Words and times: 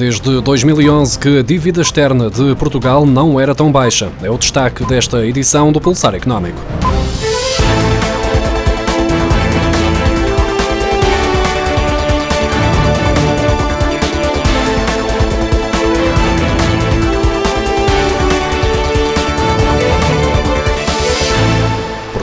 Desde 0.00 0.40
2011 0.40 1.18
que 1.18 1.40
a 1.40 1.42
dívida 1.42 1.82
externa 1.82 2.30
de 2.30 2.54
Portugal 2.56 3.04
não 3.04 3.38
era 3.38 3.54
tão 3.54 3.70
baixa. 3.70 4.10
É 4.22 4.30
o 4.30 4.38
destaque 4.38 4.82
desta 4.86 5.26
edição 5.26 5.70
do 5.70 5.78
Pulsar 5.78 6.14
Económico. 6.14 6.58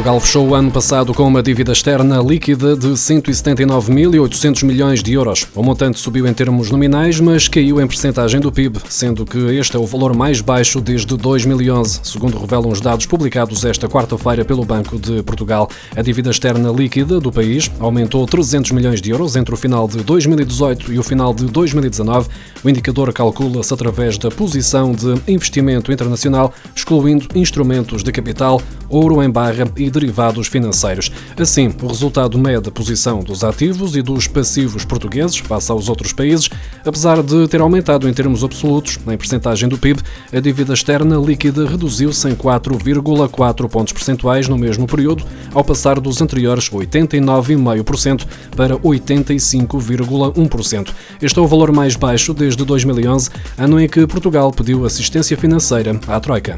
Portugal 0.00 0.20
fechou 0.20 0.48
o 0.48 0.54
ano 0.54 0.70
passado 0.70 1.12
com 1.12 1.24
uma 1.24 1.42
dívida 1.42 1.72
externa 1.72 2.22
líquida 2.22 2.74
de 2.74 2.88
179.800 2.88 4.64
milhões 4.64 5.02
de 5.02 5.12
euros. 5.12 5.46
O 5.54 5.62
montante 5.62 5.98
subiu 5.98 6.26
em 6.26 6.32
termos 6.32 6.70
nominais, 6.70 7.20
mas 7.20 7.48
caiu 7.48 7.78
em 7.78 7.86
percentagem 7.86 8.40
do 8.40 8.50
PIB, 8.50 8.78
sendo 8.88 9.26
que 9.26 9.36
este 9.58 9.76
é 9.76 9.78
o 9.78 9.84
valor 9.84 10.16
mais 10.16 10.40
baixo 10.40 10.80
desde 10.80 11.14
2011, 11.18 12.00
segundo 12.02 12.38
revelam 12.38 12.70
os 12.70 12.80
dados 12.80 13.04
publicados 13.04 13.62
esta 13.62 13.90
quarta-feira 13.90 14.42
pelo 14.42 14.64
Banco 14.64 14.98
de 14.98 15.22
Portugal. 15.22 15.68
A 15.94 16.00
dívida 16.00 16.30
externa 16.30 16.72
líquida 16.72 17.20
do 17.20 17.30
país 17.30 17.70
aumentou 17.78 18.26
300 18.26 18.70
milhões 18.70 19.02
de 19.02 19.10
euros 19.10 19.36
entre 19.36 19.52
o 19.52 19.56
final 19.56 19.86
de 19.86 19.98
2018 20.02 20.94
e 20.94 20.98
o 20.98 21.02
final 21.02 21.34
de 21.34 21.44
2019. 21.44 22.26
O 22.64 22.70
indicador 22.70 23.12
calcula-se 23.12 23.74
através 23.74 24.16
da 24.16 24.30
posição 24.30 24.92
de 24.92 25.20
investimento 25.30 25.92
internacional, 25.92 26.54
excluindo 26.74 27.28
instrumentos 27.34 28.02
de 28.02 28.10
capital, 28.10 28.62
ouro 28.88 29.22
em 29.22 29.28
barra 29.28 29.70
e 29.76 29.89
derivados 29.90 30.46
financeiros. 30.46 31.10
Assim, 31.38 31.72
o 31.82 31.86
resultado 31.86 32.38
mede 32.38 32.68
a 32.68 32.72
posição 32.72 33.20
dos 33.20 33.44
ativos 33.44 33.96
e 33.96 34.02
dos 34.02 34.26
passivos 34.26 34.84
portugueses 34.84 35.38
face 35.38 35.70
aos 35.70 35.88
outros 35.88 36.12
países, 36.12 36.50
apesar 36.84 37.22
de 37.22 37.46
ter 37.48 37.60
aumentado 37.60 38.08
em 38.08 38.12
termos 38.12 38.44
absolutos, 38.44 38.98
em 39.06 39.16
percentagem 39.16 39.68
do 39.68 39.78
PIB, 39.78 40.00
a 40.32 40.40
dívida 40.40 40.72
externa 40.72 41.16
líquida 41.16 41.66
reduziu-se 41.66 42.28
em 42.28 42.34
4,4 42.34 43.68
pontos 43.68 43.92
percentuais 43.92 44.48
no 44.48 44.56
mesmo 44.56 44.86
período, 44.86 45.24
ao 45.52 45.64
passar 45.64 46.00
dos 46.00 46.22
anteriores 46.22 46.70
89,5% 46.70 48.26
para 48.56 48.76
85,1%. 48.76 50.94
Este 51.20 51.38
é 51.38 51.42
o 51.42 51.46
valor 51.46 51.72
mais 51.72 51.96
baixo 51.96 52.32
desde 52.32 52.64
2011, 52.64 53.28
ano 53.58 53.80
em 53.80 53.88
que 53.88 54.06
Portugal 54.06 54.52
pediu 54.52 54.84
assistência 54.84 55.36
financeira 55.36 55.98
à 56.06 56.20
Troika. 56.20 56.56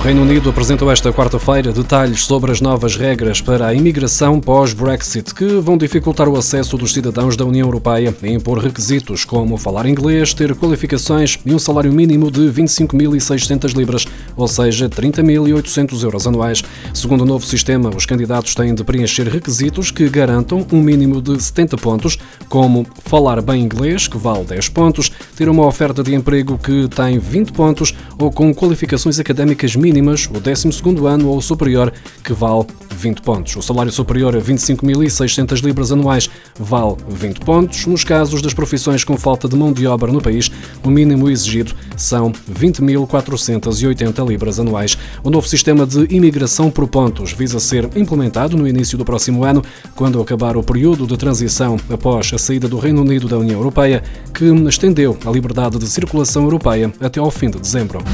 O 0.00 0.02
Reino 0.02 0.22
Unido 0.22 0.48
apresentou 0.48 0.90
esta 0.90 1.12
quarta-feira 1.12 1.74
detalhes 1.74 2.24
sobre 2.24 2.50
as 2.50 2.62
novas 2.62 2.96
regras 2.96 3.42
para 3.42 3.66
a 3.66 3.74
imigração 3.74 4.40
pós-Brexit, 4.40 5.34
que 5.34 5.44
vão 5.60 5.76
dificultar 5.76 6.26
o 6.26 6.38
acesso 6.38 6.78
dos 6.78 6.94
cidadãos 6.94 7.36
da 7.36 7.44
União 7.44 7.68
Europeia 7.68 8.16
e 8.22 8.32
impor 8.32 8.56
requisitos 8.56 9.26
como 9.26 9.58
falar 9.58 9.84
inglês, 9.84 10.32
ter 10.32 10.56
qualificações 10.56 11.38
e 11.44 11.54
um 11.54 11.58
salário 11.58 11.92
mínimo 11.92 12.30
de 12.30 12.40
25.600 12.40 13.76
libras, 13.76 14.06
ou 14.34 14.48
seja, 14.48 14.88
30.800 14.88 16.02
euros 16.02 16.26
anuais. 16.26 16.64
Segundo 16.94 17.20
o 17.20 17.26
novo 17.26 17.44
sistema, 17.44 17.90
os 17.94 18.06
candidatos 18.06 18.54
têm 18.54 18.74
de 18.74 18.82
preencher 18.82 19.28
requisitos 19.28 19.90
que 19.90 20.08
garantam 20.08 20.66
um 20.72 20.80
mínimo 20.80 21.20
de 21.20 21.38
70 21.38 21.76
pontos, 21.76 22.18
como 22.48 22.86
falar 23.04 23.42
bem 23.42 23.62
inglês, 23.62 24.08
que 24.08 24.16
vale 24.16 24.44
10 24.44 24.70
pontos, 24.70 25.12
ter 25.36 25.46
uma 25.50 25.66
oferta 25.66 26.02
de 26.02 26.14
emprego 26.14 26.56
que 26.56 26.88
tem 26.88 27.18
20 27.18 27.52
pontos 27.52 27.94
ou 28.18 28.32
com 28.32 28.54
qualificações 28.54 29.20
académicas 29.20 29.76
mínimas 29.76 29.89
mínimas, 29.90 30.26
o 30.26 30.40
12º 30.40 31.04
ano 31.06 31.28
ou 31.28 31.42
superior, 31.42 31.92
que 32.22 32.32
vale 32.32 32.64
20 32.94 33.22
pontos. 33.22 33.56
O 33.56 33.62
salário 33.62 33.90
superior 33.90 34.36
a 34.36 34.40
25.600 34.40 35.64
libras 35.64 35.90
anuais 35.90 36.30
vale 36.58 36.96
20 37.08 37.40
pontos. 37.40 37.86
Nos 37.86 38.04
casos 38.04 38.40
das 38.40 38.54
profissões 38.54 39.02
com 39.02 39.16
falta 39.16 39.48
de 39.48 39.56
mão 39.56 39.72
de 39.72 39.86
obra 39.86 40.12
no 40.12 40.20
país, 40.20 40.50
o 40.84 40.90
mínimo 40.90 41.28
exigido 41.28 41.74
são 41.96 42.30
20.480 42.30 44.28
libras 44.28 44.60
anuais. 44.60 44.96
O 45.24 45.30
novo 45.30 45.48
sistema 45.48 45.84
de 45.84 46.06
imigração 46.14 46.70
por 46.70 46.86
pontos 46.86 47.32
visa 47.32 47.58
ser 47.58 47.88
implementado 47.96 48.56
no 48.56 48.68
início 48.68 48.96
do 48.96 49.04
próximo 49.04 49.44
ano, 49.44 49.62
quando 49.96 50.20
acabar 50.20 50.56
o 50.56 50.62
período 50.62 51.06
de 51.06 51.16
transição 51.16 51.76
após 51.90 52.30
a 52.32 52.38
saída 52.38 52.68
do 52.68 52.78
Reino 52.78 53.02
Unido 53.02 53.26
da 53.26 53.38
União 53.38 53.58
Europeia, 53.58 54.04
que 54.32 54.44
estendeu 54.68 55.18
a 55.26 55.30
liberdade 55.30 55.78
de 55.78 55.86
circulação 55.88 56.44
europeia 56.44 56.92
até 57.00 57.18
ao 57.18 57.30
fim 57.30 57.50
de 57.50 57.58
dezembro 57.58 58.04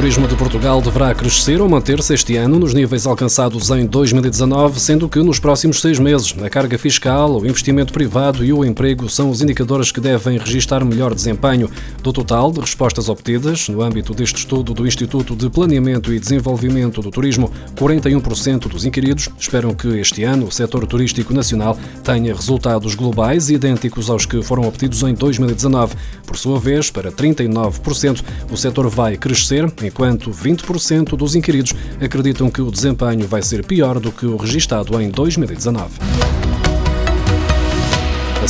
turismo 0.00 0.26
de 0.26 0.34
Portugal 0.34 0.80
deverá 0.80 1.14
crescer 1.14 1.60
ou 1.60 1.68
manter-se 1.68 2.14
este 2.14 2.34
ano 2.34 2.58
nos 2.58 2.72
níveis 2.72 3.04
alcançados 3.04 3.68
em 3.68 3.84
2019, 3.84 4.80
sendo 4.80 5.06
que 5.10 5.22
nos 5.22 5.38
próximos 5.38 5.78
seis 5.78 5.98
meses 5.98 6.34
a 6.42 6.48
carga 6.48 6.78
fiscal, 6.78 7.38
o 7.38 7.46
investimento 7.46 7.92
privado 7.92 8.42
e 8.42 8.50
o 8.50 8.64
emprego 8.64 9.10
são 9.10 9.28
os 9.28 9.42
indicadores 9.42 9.92
que 9.92 10.00
devem 10.00 10.38
registrar 10.38 10.82
melhor 10.86 11.14
desempenho. 11.14 11.68
Do 12.02 12.14
total 12.14 12.50
de 12.50 12.60
respostas 12.60 13.10
obtidas, 13.10 13.68
no 13.68 13.82
âmbito 13.82 14.14
deste 14.14 14.36
estudo 14.36 14.72
do 14.72 14.86
Instituto 14.86 15.36
de 15.36 15.50
Planeamento 15.50 16.14
e 16.14 16.18
Desenvolvimento 16.18 17.02
do 17.02 17.10
Turismo, 17.10 17.52
41% 17.76 18.68
dos 18.68 18.86
inquiridos 18.86 19.28
esperam 19.38 19.74
que 19.74 19.88
este 19.98 20.24
ano 20.24 20.46
o 20.46 20.50
setor 20.50 20.86
turístico 20.86 21.34
nacional 21.34 21.76
tenha 22.02 22.34
resultados 22.34 22.94
globais 22.94 23.50
idênticos 23.50 24.08
aos 24.08 24.24
que 24.24 24.40
foram 24.40 24.66
obtidos 24.66 25.02
em 25.02 25.12
2019. 25.12 25.94
Por 26.26 26.38
sua 26.38 26.58
vez, 26.58 26.90
para 26.90 27.12
39%, 27.12 28.24
o 28.50 28.56
setor 28.56 28.88
vai 28.88 29.18
crescer 29.18 29.70
enquanto 29.90 30.30
20% 30.30 31.16
dos 31.16 31.34
inquiridos 31.34 31.74
acreditam 32.00 32.48
que 32.48 32.62
o 32.62 32.70
desempenho 32.70 33.26
vai 33.26 33.42
ser 33.42 33.66
pior 33.66 33.98
do 33.98 34.12
que 34.12 34.24
o 34.24 34.36
registado 34.36 35.00
em 35.00 35.10
2019. 35.10 36.49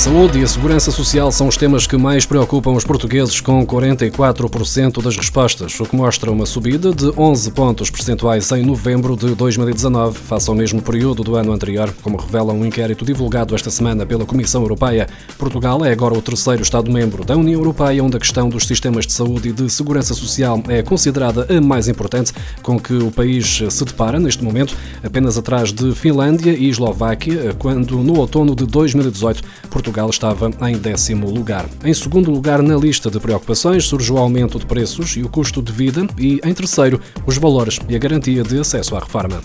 Saúde 0.00 0.38
e 0.38 0.42
a 0.42 0.46
segurança 0.46 0.90
social 0.90 1.30
são 1.30 1.46
os 1.46 1.58
temas 1.58 1.86
que 1.86 1.94
mais 1.94 2.24
preocupam 2.24 2.70
os 2.70 2.84
portugueses, 2.84 3.38
com 3.38 3.66
44% 3.66 5.02
das 5.02 5.14
respostas, 5.14 5.78
o 5.78 5.84
que 5.84 5.94
mostra 5.94 6.32
uma 6.32 6.46
subida 6.46 6.90
de 6.90 7.12
11 7.14 7.50
pontos 7.50 7.90
percentuais 7.90 8.50
em 8.52 8.64
novembro 8.64 9.14
de 9.14 9.34
2019, 9.34 10.18
face 10.18 10.48
ao 10.48 10.56
mesmo 10.56 10.80
período 10.80 11.22
do 11.22 11.36
ano 11.36 11.52
anterior, 11.52 11.92
como 12.00 12.16
revela 12.16 12.50
um 12.50 12.64
inquérito 12.64 13.04
divulgado 13.04 13.54
esta 13.54 13.70
semana 13.70 14.06
pela 14.06 14.24
Comissão 14.24 14.62
Europeia. 14.62 15.06
Portugal 15.36 15.84
é 15.84 15.92
agora 15.92 16.14
o 16.14 16.22
terceiro 16.22 16.62
Estado-membro 16.62 17.22
da 17.22 17.36
União 17.36 17.60
Europeia 17.60 18.02
onde 18.02 18.16
a 18.16 18.20
questão 18.20 18.48
dos 18.48 18.66
sistemas 18.66 19.06
de 19.06 19.12
saúde 19.12 19.50
e 19.50 19.52
de 19.52 19.68
segurança 19.68 20.14
social 20.14 20.62
é 20.68 20.82
considerada 20.82 21.46
a 21.54 21.60
mais 21.60 21.88
importante, 21.88 22.32
com 22.62 22.80
que 22.80 22.94
o 22.94 23.10
país 23.10 23.62
se 23.68 23.84
depara 23.84 24.18
neste 24.18 24.42
momento, 24.42 24.74
apenas 25.04 25.36
atrás 25.36 25.74
de 25.74 25.94
Finlândia 25.94 26.52
e 26.52 26.70
Eslováquia, 26.70 27.54
quando 27.58 27.98
no 27.98 28.18
outono 28.18 28.56
de 28.56 28.64
2018 28.64 29.42
Portugal 29.90 30.10
estava 30.10 30.50
em 30.70 30.78
décimo 30.78 31.28
lugar. 31.28 31.66
Em 31.84 31.92
segundo 31.92 32.30
lugar 32.30 32.62
na 32.62 32.76
lista 32.76 33.10
de 33.10 33.18
preocupações 33.18 33.84
surge 33.84 34.12
o 34.12 34.18
aumento 34.18 34.56
de 34.56 34.64
preços 34.64 35.16
e 35.16 35.22
o 35.22 35.28
custo 35.28 35.60
de 35.60 35.72
vida 35.72 36.06
e, 36.16 36.40
em 36.44 36.54
terceiro, 36.54 37.00
os 37.26 37.36
valores 37.36 37.80
e 37.88 37.96
a 37.96 37.98
garantia 37.98 38.44
de 38.44 38.60
acesso 38.60 38.94
à 38.94 39.00
reforma. 39.00 39.40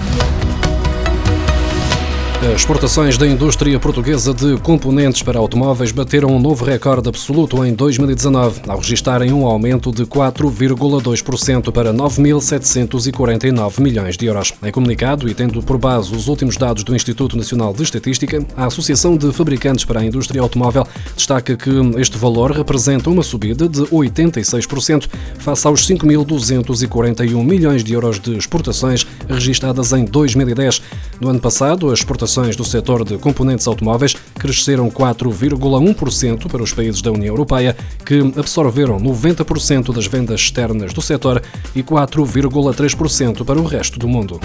As 2.41 2.61
exportações 2.61 3.17
da 3.17 3.25
indústria 3.25 3.79
portuguesa 3.79 4.33
de 4.33 4.57
componentes 4.57 5.23
para 5.23 5.39
automóveis 5.39 5.91
bateram 5.91 6.29
um 6.29 6.39
novo 6.39 6.65
recorde 6.65 7.07
absoluto 7.07 7.63
em 7.65 7.73
2019, 7.73 8.61
ao 8.67 8.77
registarem 8.77 9.31
um 9.31 9.45
aumento 9.45 9.91
de 9.91 10.05
4,2% 10.05 11.71
para 11.71 11.93
9.749 11.93 13.79
milhões 13.79 14.17
de 14.17 14.25
euros. 14.25 14.53
Em 14.61 14.71
comunicado 14.71 15.29
e 15.29 15.33
tendo 15.33 15.63
por 15.63 15.77
base 15.77 16.13
os 16.13 16.27
últimos 16.27 16.57
dados 16.57 16.83
do 16.83 16.95
Instituto 16.95 17.37
Nacional 17.37 17.73
de 17.73 17.83
Estatística, 17.83 18.45
a 18.55 18.65
Associação 18.65 19.17
de 19.17 19.31
Fabricantes 19.31 19.85
para 19.85 20.01
a 20.01 20.05
Indústria 20.05 20.41
Automóvel 20.41 20.85
destaca 21.15 21.55
que 21.55 21.71
este 21.97 22.17
valor 22.17 22.51
representa 22.51 23.09
uma 23.09 23.23
subida 23.23 23.67
de 23.67 23.81
86% 23.83 25.07
face 25.39 25.67
aos 25.67 25.87
5.241 25.87 27.43
milhões 27.43 27.83
de 27.83 27.93
euros 27.93 28.19
de 28.19 28.37
exportações 28.37 29.07
registadas 29.27 29.93
em 29.93 30.05
2010. 30.05 30.81
No 31.19 31.29
ano 31.29 31.39
passado, 31.39 31.89
as 31.89 31.99
exportações 31.99 32.24
exportações 32.25 32.55
do 32.55 32.65
setor 32.65 33.05
de 33.05 33.17
componentes 33.17 33.67
automóveis 33.67 34.15
cresceram 34.33 34.89
4,1% 34.89 36.49
para 36.49 36.63
os 36.63 36.73
países 36.73 37.01
da 37.01 37.11
União 37.11 37.33
Europeia, 37.33 37.75
que 38.03 38.19
absorveram 38.37 38.99
90% 38.99 39.93
das 39.93 40.07
vendas 40.07 40.41
externas 40.41 40.91
do 40.91 41.01
setor 41.01 41.41
e 41.75 41.83
4,3% 41.83 43.45
para 43.45 43.59
o 43.59 43.65
resto 43.65 43.99
do 43.99 44.07
mundo. 44.07 44.39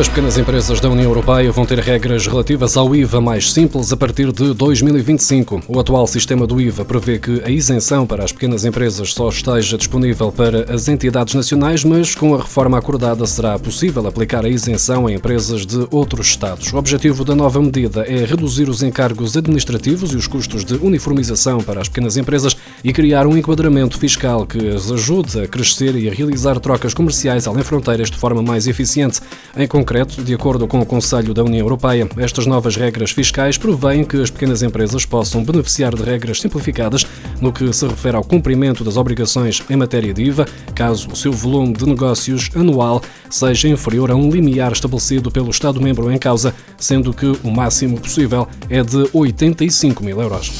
As 0.00 0.08
pequenas 0.08 0.38
empresas 0.38 0.80
da 0.80 0.88
União 0.88 1.10
Europeia 1.10 1.52
vão 1.52 1.66
ter 1.66 1.78
regras 1.78 2.26
relativas 2.26 2.74
ao 2.74 2.96
IVA 2.96 3.20
mais 3.20 3.52
simples 3.52 3.92
a 3.92 3.96
partir 3.98 4.32
de 4.32 4.54
2025. 4.54 5.64
O 5.68 5.78
atual 5.78 6.06
sistema 6.06 6.46
do 6.46 6.58
IVA 6.58 6.86
prevê 6.86 7.18
que 7.18 7.42
a 7.44 7.50
isenção 7.50 8.06
para 8.06 8.24
as 8.24 8.32
pequenas 8.32 8.64
empresas 8.64 9.12
só 9.12 9.28
esteja 9.28 9.76
disponível 9.76 10.32
para 10.32 10.72
as 10.72 10.88
entidades 10.88 11.34
nacionais, 11.34 11.84
mas 11.84 12.14
com 12.14 12.34
a 12.34 12.38
reforma 12.38 12.78
acordada 12.78 13.26
será 13.26 13.58
possível 13.58 14.06
aplicar 14.06 14.42
a 14.42 14.48
isenção 14.48 15.06
a 15.06 15.12
empresas 15.12 15.66
de 15.66 15.86
outros 15.90 16.28
Estados. 16.28 16.72
O 16.72 16.78
objetivo 16.78 17.22
da 17.22 17.34
nova 17.34 17.60
medida 17.60 18.06
é 18.08 18.24
reduzir 18.24 18.70
os 18.70 18.82
encargos 18.82 19.36
administrativos 19.36 20.14
e 20.14 20.16
os 20.16 20.26
custos 20.26 20.64
de 20.64 20.76
uniformização 20.76 21.60
para 21.60 21.78
as 21.78 21.90
pequenas 21.90 22.16
empresas 22.16 22.56
e 22.82 22.90
criar 22.90 23.26
um 23.26 23.36
enquadramento 23.36 23.98
fiscal 23.98 24.46
que 24.46 24.66
as 24.70 24.90
ajude 24.90 25.42
a 25.42 25.46
crescer 25.46 25.94
e 25.94 26.08
a 26.08 26.12
realizar 26.14 26.58
trocas 26.58 26.94
comerciais 26.94 27.46
além 27.46 27.62
fronteiras 27.62 28.10
de 28.10 28.16
forma 28.16 28.42
mais 28.42 28.66
eficiente. 28.66 29.20
Em 29.54 29.68
concreto, 29.68 29.89
concreto, 29.90 30.22
de 30.22 30.32
acordo 30.32 30.68
com 30.68 30.78
o 30.78 30.86
Conselho 30.86 31.34
da 31.34 31.42
União 31.42 31.64
Europeia, 31.66 32.08
estas 32.16 32.46
novas 32.46 32.76
regras 32.76 33.10
fiscais 33.10 33.58
prevêem 33.58 34.04
que 34.04 34.22
as 34.22 34.30
pequenas 34.30 34.62
empresas 34.62 35.04
possam 35.04 35.42
beneficiar 35.42 35.92
de 35.92 36.04
regras 36.04 36.40
simplificadas 36.40 37.04
no 37.40 37.52
que 37.52 37.72
se 37.72 37.88
refere 37.88 38.16
ao 38.16 38.22
cumprimento 38.22 38.84
das 38.84 38.96
obrigações 38.96 39.60
em 39.68 39.76
matéria 39.76 40.14
de 40.14 40.22
IVA, 40.22 40.46
caso 40.76 41.08
o 41.10 41.16
seu 41.16 41.32
volume 41.32 41.72
de 41.72 41.84
negócios 41.86 42.50
anual 42.54 43.02
seja 43.28 43.68
inferior 43.68 44.12
a 44.12 44.14
um 44.14 44.30
limiar 44.30 44.70
estabelecido 44.70 45.28
pelo 45.28 45.50
Estado-membro 45.50 46.08
em 46.12 46.18
causa, 46.18 46.54
sendo 46.78 47.12
que 47.12 47.26
o 47.42 47.50
máximo 47.50 47.98
possível 47.98 48.46
é 48.68 48.84
de 48.84 49.10
85 49.12 50.04
mil 50.04 50.20
euros. 50.20 50.52